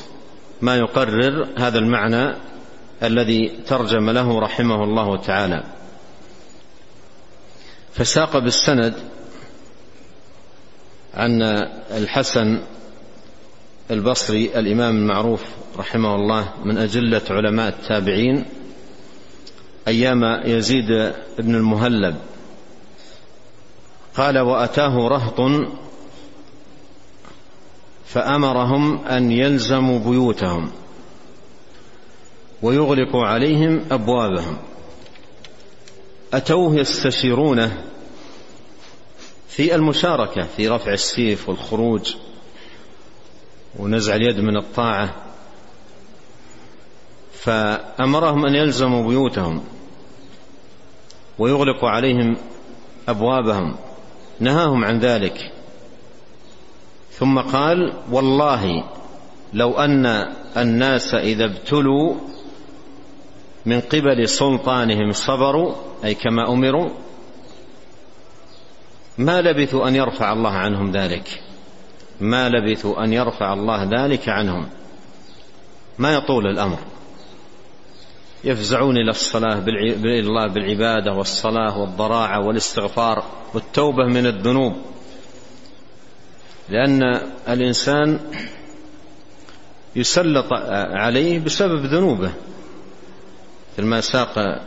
ما 0.61 0.77
يقرر 0.77 1.49
هذا 1.59 1.79
المعنى 1.79 2.35
الذي 3.03 3.49
ترجم 3.67 4.11
له 4.11 4.39
رحمه 4.39 4.85
الله 4.85 5.17
تعالى. 5.17 5.65
فساق 7.93 8.39
بالسند 8.39 8.95
عن 11.15 11.43
الحسن 11.91 12.61
البصري 13.91 14.59
الإمام 14.59 14.97
المعروف 14.97 15.43
رحمه 15.79 16.15
الله 16.15 16.49
من 16.65 16.79
أجلة 16.79 17.23
علماء 17.31 17.69
التابعين 17.69 18.45
أيام 19.89 20.25
يزيد 20.45 21.13
بن 21.39 21.55
المهلب. 21.55 22.17
قال 24.21 24.39
وأتاه 24.39 25.09
رهط 25.09 25.69
فأمرهم 28.07 29.05
أن 29.05 29.33
يلزموا 29.33 29.99
بيوتهم 29.99 30.71
ويغلقوا 32.63 33.27
عليهم 33.27 33.85
أبوابهم. 33.91 34.57
أتوه 36.35 36.77
يستشيرونه 36.77 37.85
في 39.49 39.75
المشاركة 39.75 40.43
في 40.57 40.69
رفع 40.69 40.93
السيف 40.93 41.49
والخروج 41.49 42.15
ونزع 43.79 44.15
اليد 44.15 44.41
من 44.41 44.57
الطاعة. 44.57 45.15
فأمرهم 47.33 48.47
أن 48.47 48.55
يلزموا 48.55 49.09
بيوتهم 49.09 49.65
ويغلقوا 51.39 51.89
عليهم 51.89 52.37
أبوابهم. 53.09 53.90
نهاهم 54.41 54.85
عن 54.85 54.99
ذلك. 54.99 55.53
ثم 57.11 57.39
قال 57.39 57.93
والله 58.11 58.85
لو 59.53 59.79
أن 59.79 60.07
الناس 60.57 61.15
إذا 61.15 61.45
ابتلوا 61.45 62.15
من 63.67 63.81
قبل 63.81 64.29
سلطانهم 64.29 65.13
صبروا 65.13 65.75
أي 66.05 66.15
كما 66.15 66.53
أمروا 66.53 66.91
ما 69.19 69.41
لبثوا 69.41 69.89
أن 69.89 69.97
يرفع 69.97 70.33
الله 70.33 70.51
عنهم 70.51 70.91
ذلك. 70.91 71.43
ما 72.21 72.49
لبثوا 72.49 73.05
أن 73.05 73.13
يرفع 73.13 73.53
الله 73.53 73.83
ذلك 73.85 74.29
عنهم. 74.29 74.69
ما 75.99 76.15
يطول 76.15 76.47
الأمر. 76.47 76.79
يفزعون 78.45 78.97
إلى 78.97 79.11
الصلاة 79.11 79.59
إلى 79.59 80.19
الله 80.19 80.47
بالعبادة 80.47 81.13
والصلاة 81.13 81.79
والضراعة 81.79 82.47
والاستغفار 82.47 83.25
والتوبة 83.55 84.05
من 84.05 84.27
الذنوب. 84.27 84.77
لأن 86.69 87.03
الإنسان 87.49 88.21
يسلط 89.97 90.53
عليه 90.93 91.39
بسبب 91.39 91.87
ذنوبه. 91.87 92.33
مثل 93.73 93.87
ما 93.87 94.01
ساق 94.01 94.63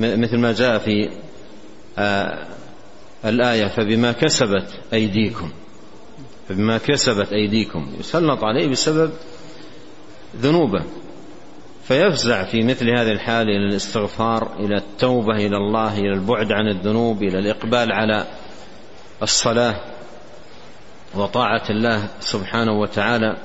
مثل 0.00 0.38
ما 0.38 0.52
جاء 0.52 0.78
في 0.78 1.10
الآية 3.24 3.68
فبما 3.68 4.12
كسبت 4.12 4.80
أيديكم. 4.92 5.50
فبما 6.48 6.78
كسبت 6.78 7.32
أيديكم. 7.32 7.92
يسلط 8.00 8.44
عليه 8.44 8.68
بسبب 8.68 9.12
ذنوبه. 10.36 10.84
فيفزع 11.90 12.44
في 12.44 12.62
مثل 12.62 12.90
هذه 12.90 13.10
الحال 13.10 13.48
إلى 13.48 13.68
الاستغفار 13.68 14.56
إلى 14.58 14.76
التوبة 14.76 15.36
إلى 15.36 15.56
الله 15.56 15.98
إلى 15.98 16.14
البعد 16.14 16.52
عن 16.52 16.68
الذنوب 16.68 17.22
إلى 17.22 17.38
الإقبال 17.38 17.92
على 17.92 18.26
الصلاة 19.22 19.80
وطاعة 21.14 21.62
الله 21.70 22.08
سبحانه 22.20 22.80
وتعالى. 22.80 23.36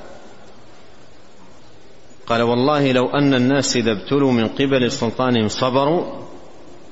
قال 2.26 2.42
والله 2.42 2.92
لو 2.92 3.06
أن 3.10 3.34
الناس 3.34 3.76
إذا 3.76 3.92
ابتلوا 3.92 4.32
من 4.32 4.48
قبل 4.48 4.92
سلطانهم 4.92 5.48
صبروا 5.48 6.04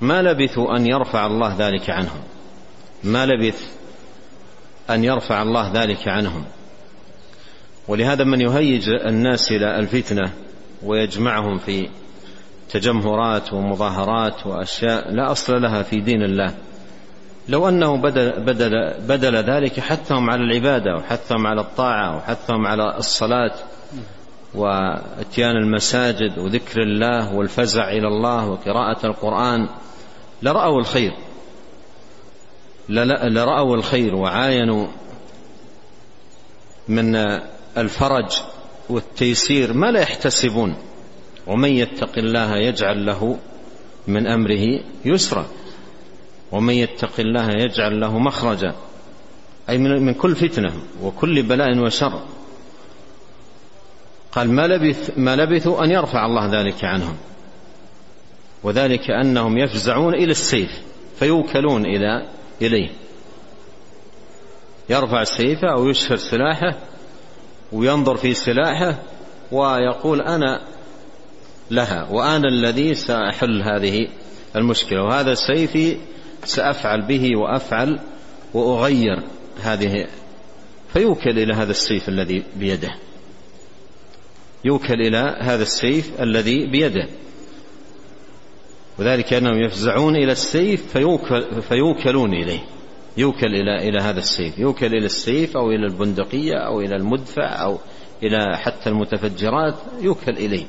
ما 0.01 0.23
لبثوا 0.23 0.77
أن 0.77 0.87
يرفع 0.87 1.27
الله 1.27 1.57
ذلك 1.59 1.91
عنهم. 1.91 2.23
ما 3.05 3.27
لبث 3.27 3.63
أن 4.91 5.05
يرفع 5.05 5.43
الله 5.43 5.73
ذلك 5.75 6.09
عنهم. 6.09 6.45
ولهذا 7.89 8.25
من 8.25 8.41
يهيج 8.41 8.89
الناس 8.89 9.53
إلى 9.53 9.79
الفتنة 9.79 10.33
ويجمعهم 10.85 11.59
في 11.59 11.89
تجمهرات 12.71 13.53
ومظاهرات 13.53 14.47
وأشياء 14.47 15.13
لا 15.13 15.33
أصل 15.33 15.63
لها 15.63 15.83
في 15.83 16.01
دين 16.01 16.23
الله. 16.23 16.55
لو 17.49 17.69
أنه 17.69 17.97
بدل, 17.97 18.31
بدل, 18.31 18.95
بدل 19.09 19.37
ذلك 19.37 19.81
حثهم 19.81 20.31
على 20.31 20.43
العبادة 20.43 20.97
وحثهم 20.97 21.47
على 21.47 21.61
الطاعة 21.61 22.17
وحثهم 22.17 22.67
على 22.67 22.97
الصلاة 22.97 23.55
واتيان 24.55 25.57
المساجد 25.57 26.39
وذكر 26.39 26.83
الله 26.83 27.35
والفزع 27.35 27.89
إلى 27.89 28.09
الله 28.09 28.49
وقراءة 28.49 29.07
القرآن 29.07 29.69
لرأوا 30.43 30.81
الخير. 30.81 31.13
لرأوا 32.89 33.77
الخير 33.77 34.15
وعاينوا 34.15 34.87
من 36.89 37.17
الفرج 37.77 38.41
والتيسير 38.89 39.73
ما 39.73 39.91
لا 39.91 40.01
يحتسبون. 40.01 40.77
ومن 41.47 41.71
يتق 41.71 42.19
الله 42.19 42.57
يجعل 42.57 43.07
له 43.07 43.39
من 44.07 44.27
أمره 44.27 44.81
يسرا. 45.05 45.47
ومن 46.53 46.75
يتق 46.75 47.21
الله 47.21 47.51
يجعل 47.51 48.01
له 48.01 48.19
مخرجا. 48.19 48.75
أي 49.69 49.79
من 49.79 50.15
كل 50.15 50.37
فتنة 50.37 50.73
وكل 51.03 51.43
بلاء 51.43 51.79
وشر. 51.79 52.23
قال 54.33 54.51
ما 54.51 54.67
لبث 54.67 55.11
ما 55.17 55.37
لبثوا 55.37 55.85
أن 55.85 55.91
يرفع 55.91 56.27
الله 56.27 56.61
ذلك 56.61 56.85
عنهم. 56.85 57.17
وذلك 58.63 59.11
أنهم 59.11 59.59
يفزعون 59.59 60.15
إلى 60.15 60.31
السيف 60.31 60.71
فيوكلون 61.19 61.87
إلى 61.87 62.29
إليه. 62.63 62.91
يرفع 64.91 65.25
سيفه 65.25 65.69
أو 65.73 65.89
يشهر 65.89 66.17
سلاحه 66.17 66.79
وينظر 67.75 68.17
في 68.17 68.35
سلاحه 68.35 69.03
ويقول 69.53 70.21
أنا 70.21 70.61
لها 71.71 72.09
وأنا 72.11 72.49
الذي 72.49 72.95
سأحل 72.95 73.63
هذه 73.63 74.09
المشكلة 74.57 75.03
وهذا 75.03 75.35
سيفي 75.35 75.97
سأفعل 76.45 77.03
به 77.03 77.31
وأفعل 77.37 78.01
وأغير 78.55 79.23
هذه 79.61 80.07
فيوكل 80.93 81.39
إلى 81.39 81.55
هذا 81.55 81.71
السيف 81.71 82.09
الذي 82.09 82.43
بيده. 82.57 82.95
يوكل 84.65 85.01
إلى 85.01 85.37
هذا 85.41 85.63
السيف 85.63 86.21
الذي 86.21 86.67
بيده. 86.67 87.09
وذلك 88.99 89.33
أنهم 89.33 89.63
يفزعون 89.63 90.17
إلى 90.17 90.33
السيف 90.33 90.93
فيوكل 90.93 91.63
فيوكلون 91.63 92.35
إليه. 92.35 92.74
يوكل 93.17 93.55
إلى 93.55 93.89
إلى 93.89 94.01
هذا 94.01 94.19
السيف. 94.19 94.59
يوكل 94.59 94.87
إلى 94.87 95.07
السيف 95.07 95.57
أو 95.57 95.71
إلى 95.71 95.87
البندقية 95.87 96.55
أو 96.55 96.81
إلى 96.81 96.97
المدفع 96.97 97.63
أو 97.63 97.79
إلى 98.23 98.57
حتى 98.57 98.91
المتفجرات 98.91 99.75
يوكل 100.01 100.33
إليه. 100.33 100.67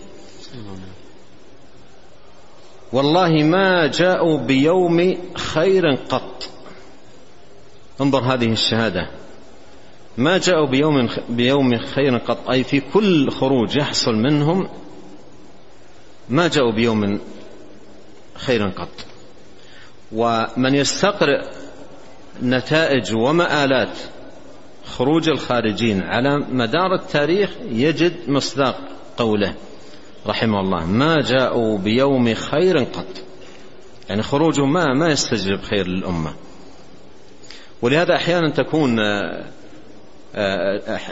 والله 2.93 3.43
ما 3.43 3.88
جاءوا 3.88 4.38
بيوم 4.38 5.17
خير 5.36 5.95
قط. 6.10 6.49
انظر 8.01 8.19
هذه 8.19 8.51
الشهادة. 8.51 9.10
ما 10.17 10.38
جاءوا 10.38 10.67
بيوم 10.67 11.10
بيوم 11.29 11.77
خير 11.77 12.17
قط 12.17 12.49
أي 12.49 12.63
في 12.63 12.79
كل 12.79 13.31
خروج 13.31 13.77
يحصل 13.77 14.15
منهم 14.15 14.69
ما 16.29 16.47
جاءوا 16.47 16.71
بيوم 16.71 17.19
خير 18.36 18.67
قط. 18.67 19.05
ومن 20.12 20.75
يستقرئ 20.75 21.64
نتائج 22.43 23.15
ومآلات 23.15 23.98
خروج 24.86 25.30
الخارجين 25.30 26.02
على 26.02 26.38
مدار 26.38 26.95
التاريخ 26.95 27.50
يجد 27.71 28.13
مصداق 28.28 28.80
قوله 29.17 29.54
رحمه 30.28 30.60
الله 30.60 30.86
ما 30.86 31.21
جاءوا 31.21 31.78
بيوم 31.78 32.34
خير 32.34 32.78
قط. 32.78 33.24
يعني 34.10 34.24
خروجهم 34.24 34.74
ما 34.74 34.93
ما 34.93 35.10
يستجلب 35.10 35.62
خير 35.62 35.88
للأمة. 35.88 36.34
ولهذا 37.82 38.15
أحيانا 38.15 38.50
تكون 38.50 39.00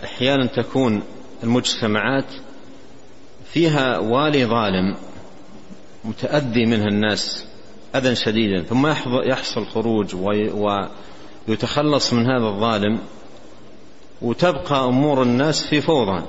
أحيانا 0.04 0.46
تكون 0.46 1.04
المجتمعات 1.44 2.34
فيها 3.54 3.98
والي 3.98 4.46
ظالم 4.46 4.96
متأذي 6.06 6.66
منها 6.66 6.88
الناس 6.88 7.46
أذى 7.96 8.16
شديدا 8.16 8.64
ثم 8.64 8.88
يحصل 9.26 9.66
خروج 9.66 10.16
ويتخلص 11.48 12.14
من 12.14 12.26
هذا 12.26 12.46
الظالم 12.48 13.00
وتبقى 14.22 14.86
أمور 14.86 15.24
الناس 15.24 15.66
في 15.68 15.82
فوضى 15.82 16.24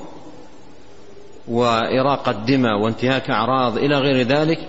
وإراقة 1.48 2.32
دماء 2.32 2.80
وانتهاك 2.80 3.30
أعراض 3.30 3.78
إلى 3.78 3.98
غير 3.98 4.26
ذلك 4.26 4.68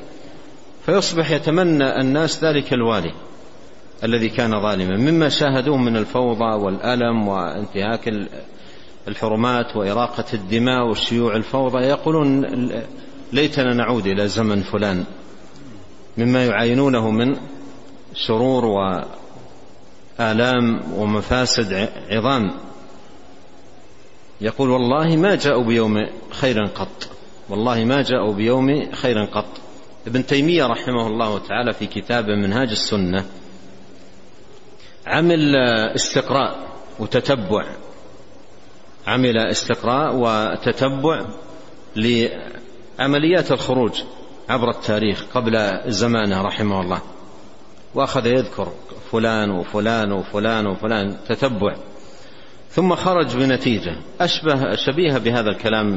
فيصبح 0.85 1.31
يتمنى 1.31 2.01
الناس 2.01 2.43
ذلك 2.43 2.73
الوالي 2.73 3.13
الذي 4.03 4.29
كان 4.29 4.61
ظالما 4.61 4.97
مما 4.97 5.29
شاهدوه 5.29 5.77
من 5.77 5.97
الفوضى 5.97 6.63
والألم 6.63 7.27
وانتهاك 7.27 8.13
الحرمات 9.07 9.75
وإراقة 9.75 10.25
الدماء 10.33 10.89
وشيوع 10.89 11.35
الفوضى. 11.35 11.77
يقولون 11.77 12.45
ليتنا 13.33 13.73
نعود 13.73 14.07
إلى 14.07 14.27
زمن 14.27 14.61
فلان 14.61 15.03
مما 16.17 16.45
يعاينونه 16.45 17.11
من 17.11 17.35
شرور 18.13 18.65
وآلام 20.19 20.93
ومفاسد 20.93 21.89
عظام. 22.09 22.51
يقول 24.41 24.69
والله 24.69 25.15
ما 25.15 25.35
جاءوا 25.35 25.63
بيوم 25.63 26.07
خير 26.31 26.65
قط. 26.65 27.09
والله 27.49 27.83
ما 27.83 28.01
جاءوا 28.01 28.33
بيوم 28.33 28.91
خير 28.91 29.25
قط. 29.25 29.45
ابن 30.07 30.25
تيمية 30.25 30.65
رحمه 30.65 31.07
الله 31.07 31.39
تعالى 31.39 31.73
في 31.73 31.85
كتابه 31.85 32.35
منهاج 32.35 32.69
السنة 32.69 33.25
عمل 35.07 35.55
استقراء 35.95 36.67
وتتبع. 36.99 37.65
عمل 39.07 39.37
استقراء 39.37 40.15
وتتبع 40.15 41.25
لعمليات 41.95 43.51
الخروج 43.51 44.01
عبر 44.49 44.69
التاريخ 44.69 45.25
قبل 45.33 45.81
زمانه 45.87 46.41
رحمه 46.41 46.81
الله. 46.81 47.01
وأخذ 47.95 48.25
يذكر 48.25 48.71
فلان 49.11 49.51
وفلان 49.51 50.11
وفلان 50.11 50.67
وفلان 50.67 51.17
تتبع. 51.27 51.75
ثم 52.71 52.95
خرج 52.95 53.37
بنتيجة. 53.37 53.95
اشبه 54.21 54.75
شبيهه 54.75 55.17
بهذا 55.17 55.49
الكلام 55.49 55.95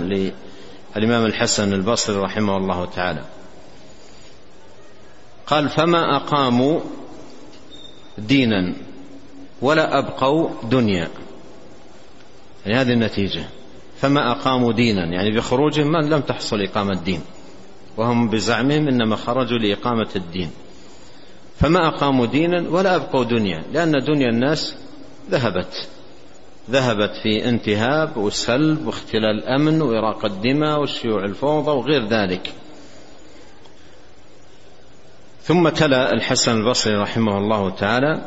للإمام 0.97 1.27
الحسن 1.27 1.73
البصري 1.73 2.17
رحمه 2.17 2.57
الله 2.57 2.85
تعالى. 2.85 3.25
قال 5.47 5.69
فما 5.69 6.17
أقاموا 6.17 6.81
دينا 8.19 8.75
ولا 9.63 9.99
أبقوا 9.99 10.51
دنيا. 10.63 11.09
يعني 12.67 12.81
هذه 12.81 12.93
النتيجة. 12.93 13.45
فما 14.01 14.31
أقاموا 14.31 14.73
دينا. 14.73 15.05
يعني 15.05 15.37
بخروجهم 15.37 15.87
من 15.93 16.11
لم 16.11 16.21
تحصل 16.21 16.61
إقامة 16.61 16.95
دين. 16.95 17.21
وهم 17.97 18.29
بزعمهم 18.29 18.89
إنما 18.89 19.17
خرجوا 19.17 19.59
لإقامة 19.59 20.09
الدين. 20.17 20.51
فما 21.61 21.89
أقاموا 21.89 22.27
دينا 22.27 22.69
ولا 22.71 22.97
أبقوا 22.97 23.25
دنيا 23.25 23.63
لأن 23.73 23.93
دنيا 24.05 24.29
الناس 24.29 24.77
ذهبت 25.31 25.89
ذهبت 26.71 27.11
في 27.23 27.49
انتهاب 27.49 28.17
وسلب 28.17 28.87
واختلال 28.87 29.39
الأمن 29.39 29.83
وإراقة 29.83 30.27
الدماء 30.27 30.81
وشيوع 30.81 31.25
الفوضى 31.25 31.71
وغير 31.71 32.09
ذلك. 32.09 32.53
ثم 35.43 35.69
تلا 35.69 36.13
الحسن 36.13 36.57
البصري 36.57 36.95
رحمه 36.95 37.39
الله 37.39 37.71
تعالى 37.71 38.21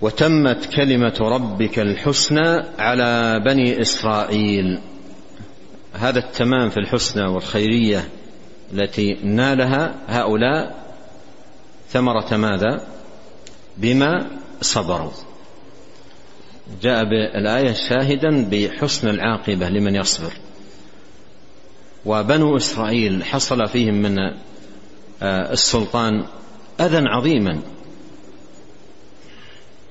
وتمت 0.00 0.66
كلمة 0.74 1.16
ربك 1.20 1.78
الحسنى 1.78 2.62
على 2.78 3.40
بني 3.46 3.80
إسرائيل. 3.80 4.80
هذا 5.92 6.18
التمام 6.18 6.70
في 6.70 6.76
الحسنى 6.76 7.24
والخيرية 7.24 8.08
التي 8.72 9.14
نالها 9.22 9.94
هؤلاء 10.08 10.81
ثمرة 11.92 12.36
ماذا؟ 12.36 12.86
بما 13.76 14.26
صبروا. 14.60 15.10
جاء 16.82 17.04
بالآية 17.04 17.72
شاهدا 17.72 18.48
بحسن 18.50 19.08
العاقبة 19.08 19.68
لمن 19.68 19.96
يصبر. 19.96 20.32
وبنو 22.06 22.56
إسرائيل 22.56 23.24
حصل 23.24 23.68
فيهم 23.68 23.94
من 23.94 24.18
آه، 25.22 25.52
السلطان 25.52 26.24
أذى 26.80 27.08
عظيما. 27.08 27.60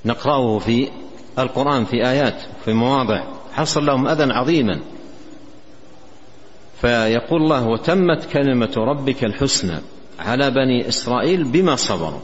نقرأه 0.06 0.60
في 0.60 0.90
القرآن 1.40 1.86
في 1.86 2.08
آيات 2.08 2.42
في 2.66 2.74
مواضع. 2.74 3.24
حصل 3.54 3.86
لهم 3.86 4.08
أذى 4.08 4.34
عظيما. 4.34 4.82
فيقول 6.82 7.42
الله 7.42 7.68
وتمت 7.68 8.26
كلمة 8.26 8.74
ربك 8.78 9.24
الحسنى. 9.24 9.82
على 10.22 10.52
بني 10.52 10.88
إسرائيل 10.88 11.44
بما 11.44 11.76
صبروا. 11.76 12.20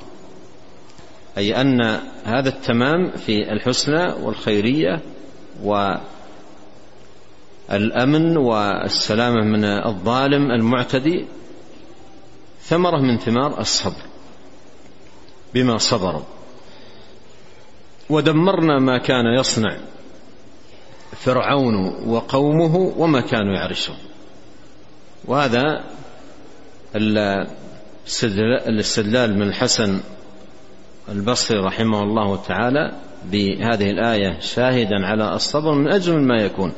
أي 1.38 1.62
أن 1.62 1.82
هذا 2.26 2.50
التمام 2.50 3.12
في 3.12 3.52
الحسنى 3.52 4.14
والخيرية 4.22 5.02
والأمن 7.70 8.38
والسلامة 8.38 9.44
من 9.44 9.64
الظالم 9.64 10.52
المعتدي 10.52 11.26
ثمرة 12.62 13.02
من 13.02 13.18
ثمار 13.18 13.60
الصبر 13.60 14.02
بما 15.54 15.78
صبروا. 15.78 16.24
ودمرنا 18.10 18.80
ما 18.80 18.98
كان 18.98 19.26
يصنع 19.40 19.78
فرعون 21.12 21.76
وقومه 22.06 22.94
وما 22.98 23.22
كانوا 23.22 23.56
يعرشون. 23.56 23.98
وهذا 25.26 25.84
الاستدلال 28.68 29.36
من 29.36 29.48
الحسن 29.48 30.00
البصري 31.10 31.58
رحمه 31.58 32.04
الله 32.04 32.44
تعالى 32.44 32.92
بهذه 33.32 33.90
الآية 33.90 34.40
شاهدا 34.40 35.06
على 35.06 35.36
الصبر 35.36 35.74
من 35.74 35.92
أجمل 35.92 36.22
ما 36.22 36.42
يكون. 36.42 36.74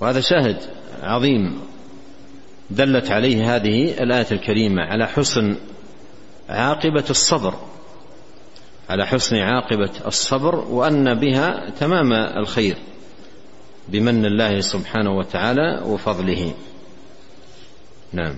وهذا 0.00 0.20
شاهد 0.20 0.56
عظيم 1.02 1.60
دلت 2.70 3.10
عليه 3.10 3.56
هذه 3.56 4.02
الآية 4.02 4.26
الكريمة 4.32 4.82
على 4.82 5.06
حسن 5.06 5.56
عاقبة 6.48 7.04
الصبر 7.10 7.54
على 8.88 9.06
حسن 9.06 9.36
عاقبة 9.36 9.90
الصبر 10.06 10.54
وأن 10.54 11.14
بها 11.14 11.70
تمام 11.80 12.12
الخير 12.12 12.76
بمن 13.88 14.26
الله 14.26 14.60
سبحانه 14.60 15.10
وتعالى 15.10 15.82
وفضله. 15.86 16.54
نعم. 18.12 18.36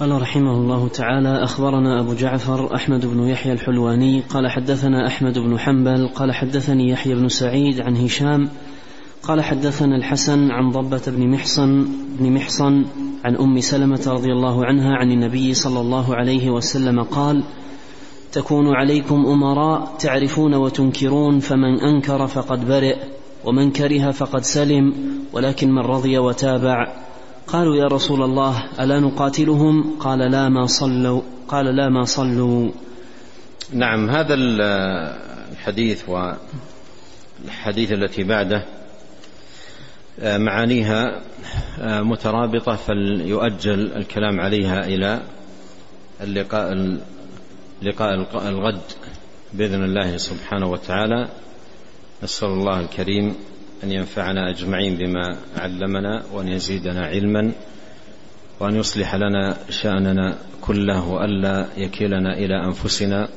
قال 0.00 0.22
رحمه 0.22 0.52
الله 0.52 0.88
تعالى 0.88 1.44
أخبرنا 1.44 2.00
أبو 2.00 2.14
جعفر 2.14 2.74
أحمد 2.74 3.06
بن 3.06 3.28
يحيى 3.28 3.52
الحلواني 3.52 4.20
قال 4.20 4.50
حدثنا 4.50 5.06
أحمد 5.06 5.38
بن 5.38 5.58
حنبل 5.58 6.08
قال 6.08 6.32
حدثني 6.32 6.88
يحيى 6.88 7.14
بن 7.14 7.28
سعيد 7.28 7.80
عن 7.80 7.96
هشام 7.96 8.48
قال 9.22 9.42
حدثنا 9.44 9.96
الحسن 9.96 10.50
عن 10.50 10.70
ضبة 10.70 11.02
بن 11.06 11.30
محصن 11.30 11.88
بن 12.18 12.32
محصن 12.32 12.84
عن 13.24 13.36
أم 13.36 13.60
سلمة 13.60 14.02
رضي 14.06 14.32
الله 14.32 14.64
عنها 14.64 14.96
عن 14.96 15.10
النبي 15.10 15.54
صلى 15.54 15.80
الله 15.80 16.14
عليه 16.14 16.50
وسلم 16.50 17.02
قال 17.02 17.44
تكون 18.32 18.74
عليكم 18.74 19.26
أمراء 19.26 19.94
تعرفون 19.98 20.54
وتنكرون 20.54 21.38
فمن 21.38 21.80
أنكر 21.80 22.26
فقد 22.26 22.68
برئ 22.68 22.96
ومن 23.44 23.70
كره 23.70 24.10
فقد 24.10 24.42
سلم 24.42 24.94
ولكن 25.32 25.70
من 25.70 25.82
رضي 25.82 26.18
وتابع. 26.18 27.06
قالوا 27.46 27.76
يا 27.76 27.84
رسول 27.84 28.22
الله 28.22 28.64
ألا 28.80 29.00
نقاتلهم؟ 29.00 29.98
قال 30.00 30.18
لا 30.18 30.48
ما 30.48 30.66
صلوا. 30.66 31.22
قال 31.48 31.76
لا 31.76 31.88
ما 31.88 32.04
صلوا. 32.04 32.70
نعم 33.72 34.10
هذا 34.10 34.34
الحديث 34.34 36.04
والحديث 36.08 37.92
التي 37.92 38.24
بعده 38.24 38.64
آه، 40.20 40.38
معانيها 40.38 41.20
آه، 41.80 42.00
مترابطة 42.00 42.74
فليؤجل 42.74 43.92
الكلام 43.92 44.40
عليها 44.40 44.86
إلى 44.86 45.22
اللقاء 46.20 46.98
لقاء 47.82 48.14
الغد 48.48 48.80
بإذن 49.52 49.84
الله 49.84 50.16
سبحانه 50.16 50.66
وتعالى. 50.66 51.28
نسأل 52.22 52.48
الله 52.48 52.80
الكريم 52.80 53.34
أن 53.86 53.92
ينفعنا 53.92 54.50
أجمعين 54.50 54.96
بما 54.96 55.36
علمنا 55.56 56.22
وأن 56.32 56.48
يزيدنا 56.48 57.06
علما 57.06 57.52
وأن 58.60 58.76
يصلح 58.76 59.14
لنا 59.14 59.56
شأننا 59.70 60.38
كله 60.60 61.08
وألا 61.08 61.66
يكلنا 61.76 62.34
إلى 62.38 62.64
أنفسنا 62.64 63.28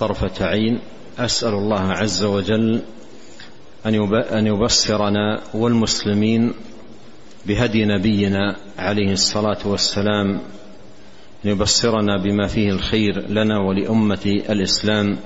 طرفة 0.00 0.46
عين. 0.46 0.80
أسأل 1.18 1.54
الله 1.54 1.92
عز 1.92 2.22
وجل 2.22 2.80
أن 4.32 4.46
يبصرنا 4.46 5.40
والمسلمين 5.54 6.52
بهدي 7.46 7.84
نبينا 7.84 8.56
عليه 8.78 9.12
الصلاة 9.12 9.58
والسلام 9.64 10.40
أن 11.44 11.50
يبصرنا 11.50 12.22
بما 12.22 12.46
فيه 12.46 12.70
الخير 12.70 13.28
لنا 13.28 13.58
ولأمة 13.58 14.42
الإسلام. 14.50 15.18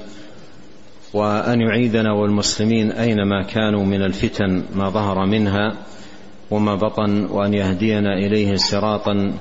وأن 1.14 1.61
يعيدنا 1.61 2.12
والمسلمين 2.12 2.92
أينما 2.92 3.42
كانوا 3.42 3.85
من 3.85 4.03
الفتن 4.03 4.62
ما 4.75 4.90
ظهر 4.90 5.27
منها 5.27 5.77
وما 6.51 6.75
بطن 6.75 7.25
وأن 7.25 7.55
يهدينا 7.55 8.19
إليه 8.19 8.57
صراطا 8.57 9.33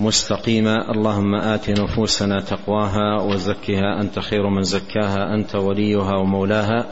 مستقيما. 0.00 0.90
اللهم 0.90 1.34
آت 1.34 1.70
نفوسنا 1.70 2.40
تقواها 2.40 3.22
وزكها. 3.22 4.00
أنت 4.00 4.18
خير 4.18 4.48
من 4.48 4.62
زكاها. 4.62 5.34
أنت 5.34 5.54
وليها 5.54 6.16
ومولاها. 6.16 6.86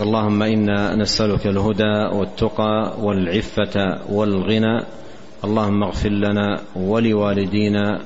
اللهم 0.00 0.42
إنا 0.42 0.94
نسألك 0.96 1.46
الهدى 1.46 2.16
والتقى 2.16 2.96
والعفة 3.00 3.98
والغنى. 4.12 4.84
اللهم 5.44 5.82
اغفر 5.82 6.08
لنا 6.08 6.60
ولوالدينا 6.76 8.00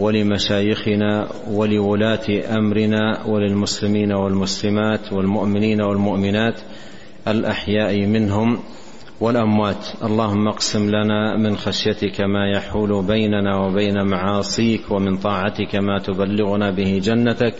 ولمشايخنا 0.00 1.28
ولولاة 1.50 2.56
أمرنا 2.58 3.26
وللمسلمين 3.26 4.12
والمسلمات 4.12 5.12
والمؤمنين 5.12 5.82
والمؤمنات 5.82 6.60
الأحياء 7.28 8.06
منهم 8.06 8.58
والأموات. 9.20 9.86
اللهم 10.04 10.48
اقسم 10.48 10.88
لنا 10.88 11.36
من 11.36 11.56
خشيتك 11.56 12.20
ما 12.20 12.50
يحول 12.56 13.06
بيننا 13.06 13.56
وبين 13.56 14.06
معاصيك 14.06 14.90
ومن 14.90 15.16
طاعتك 15.16 15.76
ما 15.76 15.98
تبلغنا 15.98 16.70
به 16.70 17.00
جنتك 17.04 17.54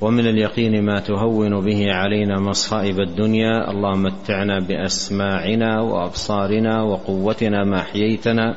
ومن 0.00 0.26
اليقين 0.26 0.84
ما 0.84 1.00
تهون 1.00 1.64
به 1.64 1.92
علينا 1.92 2.40
مصائب 2.40 3.00
الدنيا. 3.00 3.70
اللهم 3.70 4.02
متعنا 4.02 4.58
بأسماعنا 4.68 5.80
وأبصارنا 5.80 6.82
وقوتنا 6.82 7.64
ما 7.64 7.80
أحييتنا 7.80 8.56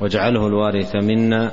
واجعله 0.00 0.46
الوارث 0.46 0.96
منا. 0.96 1.52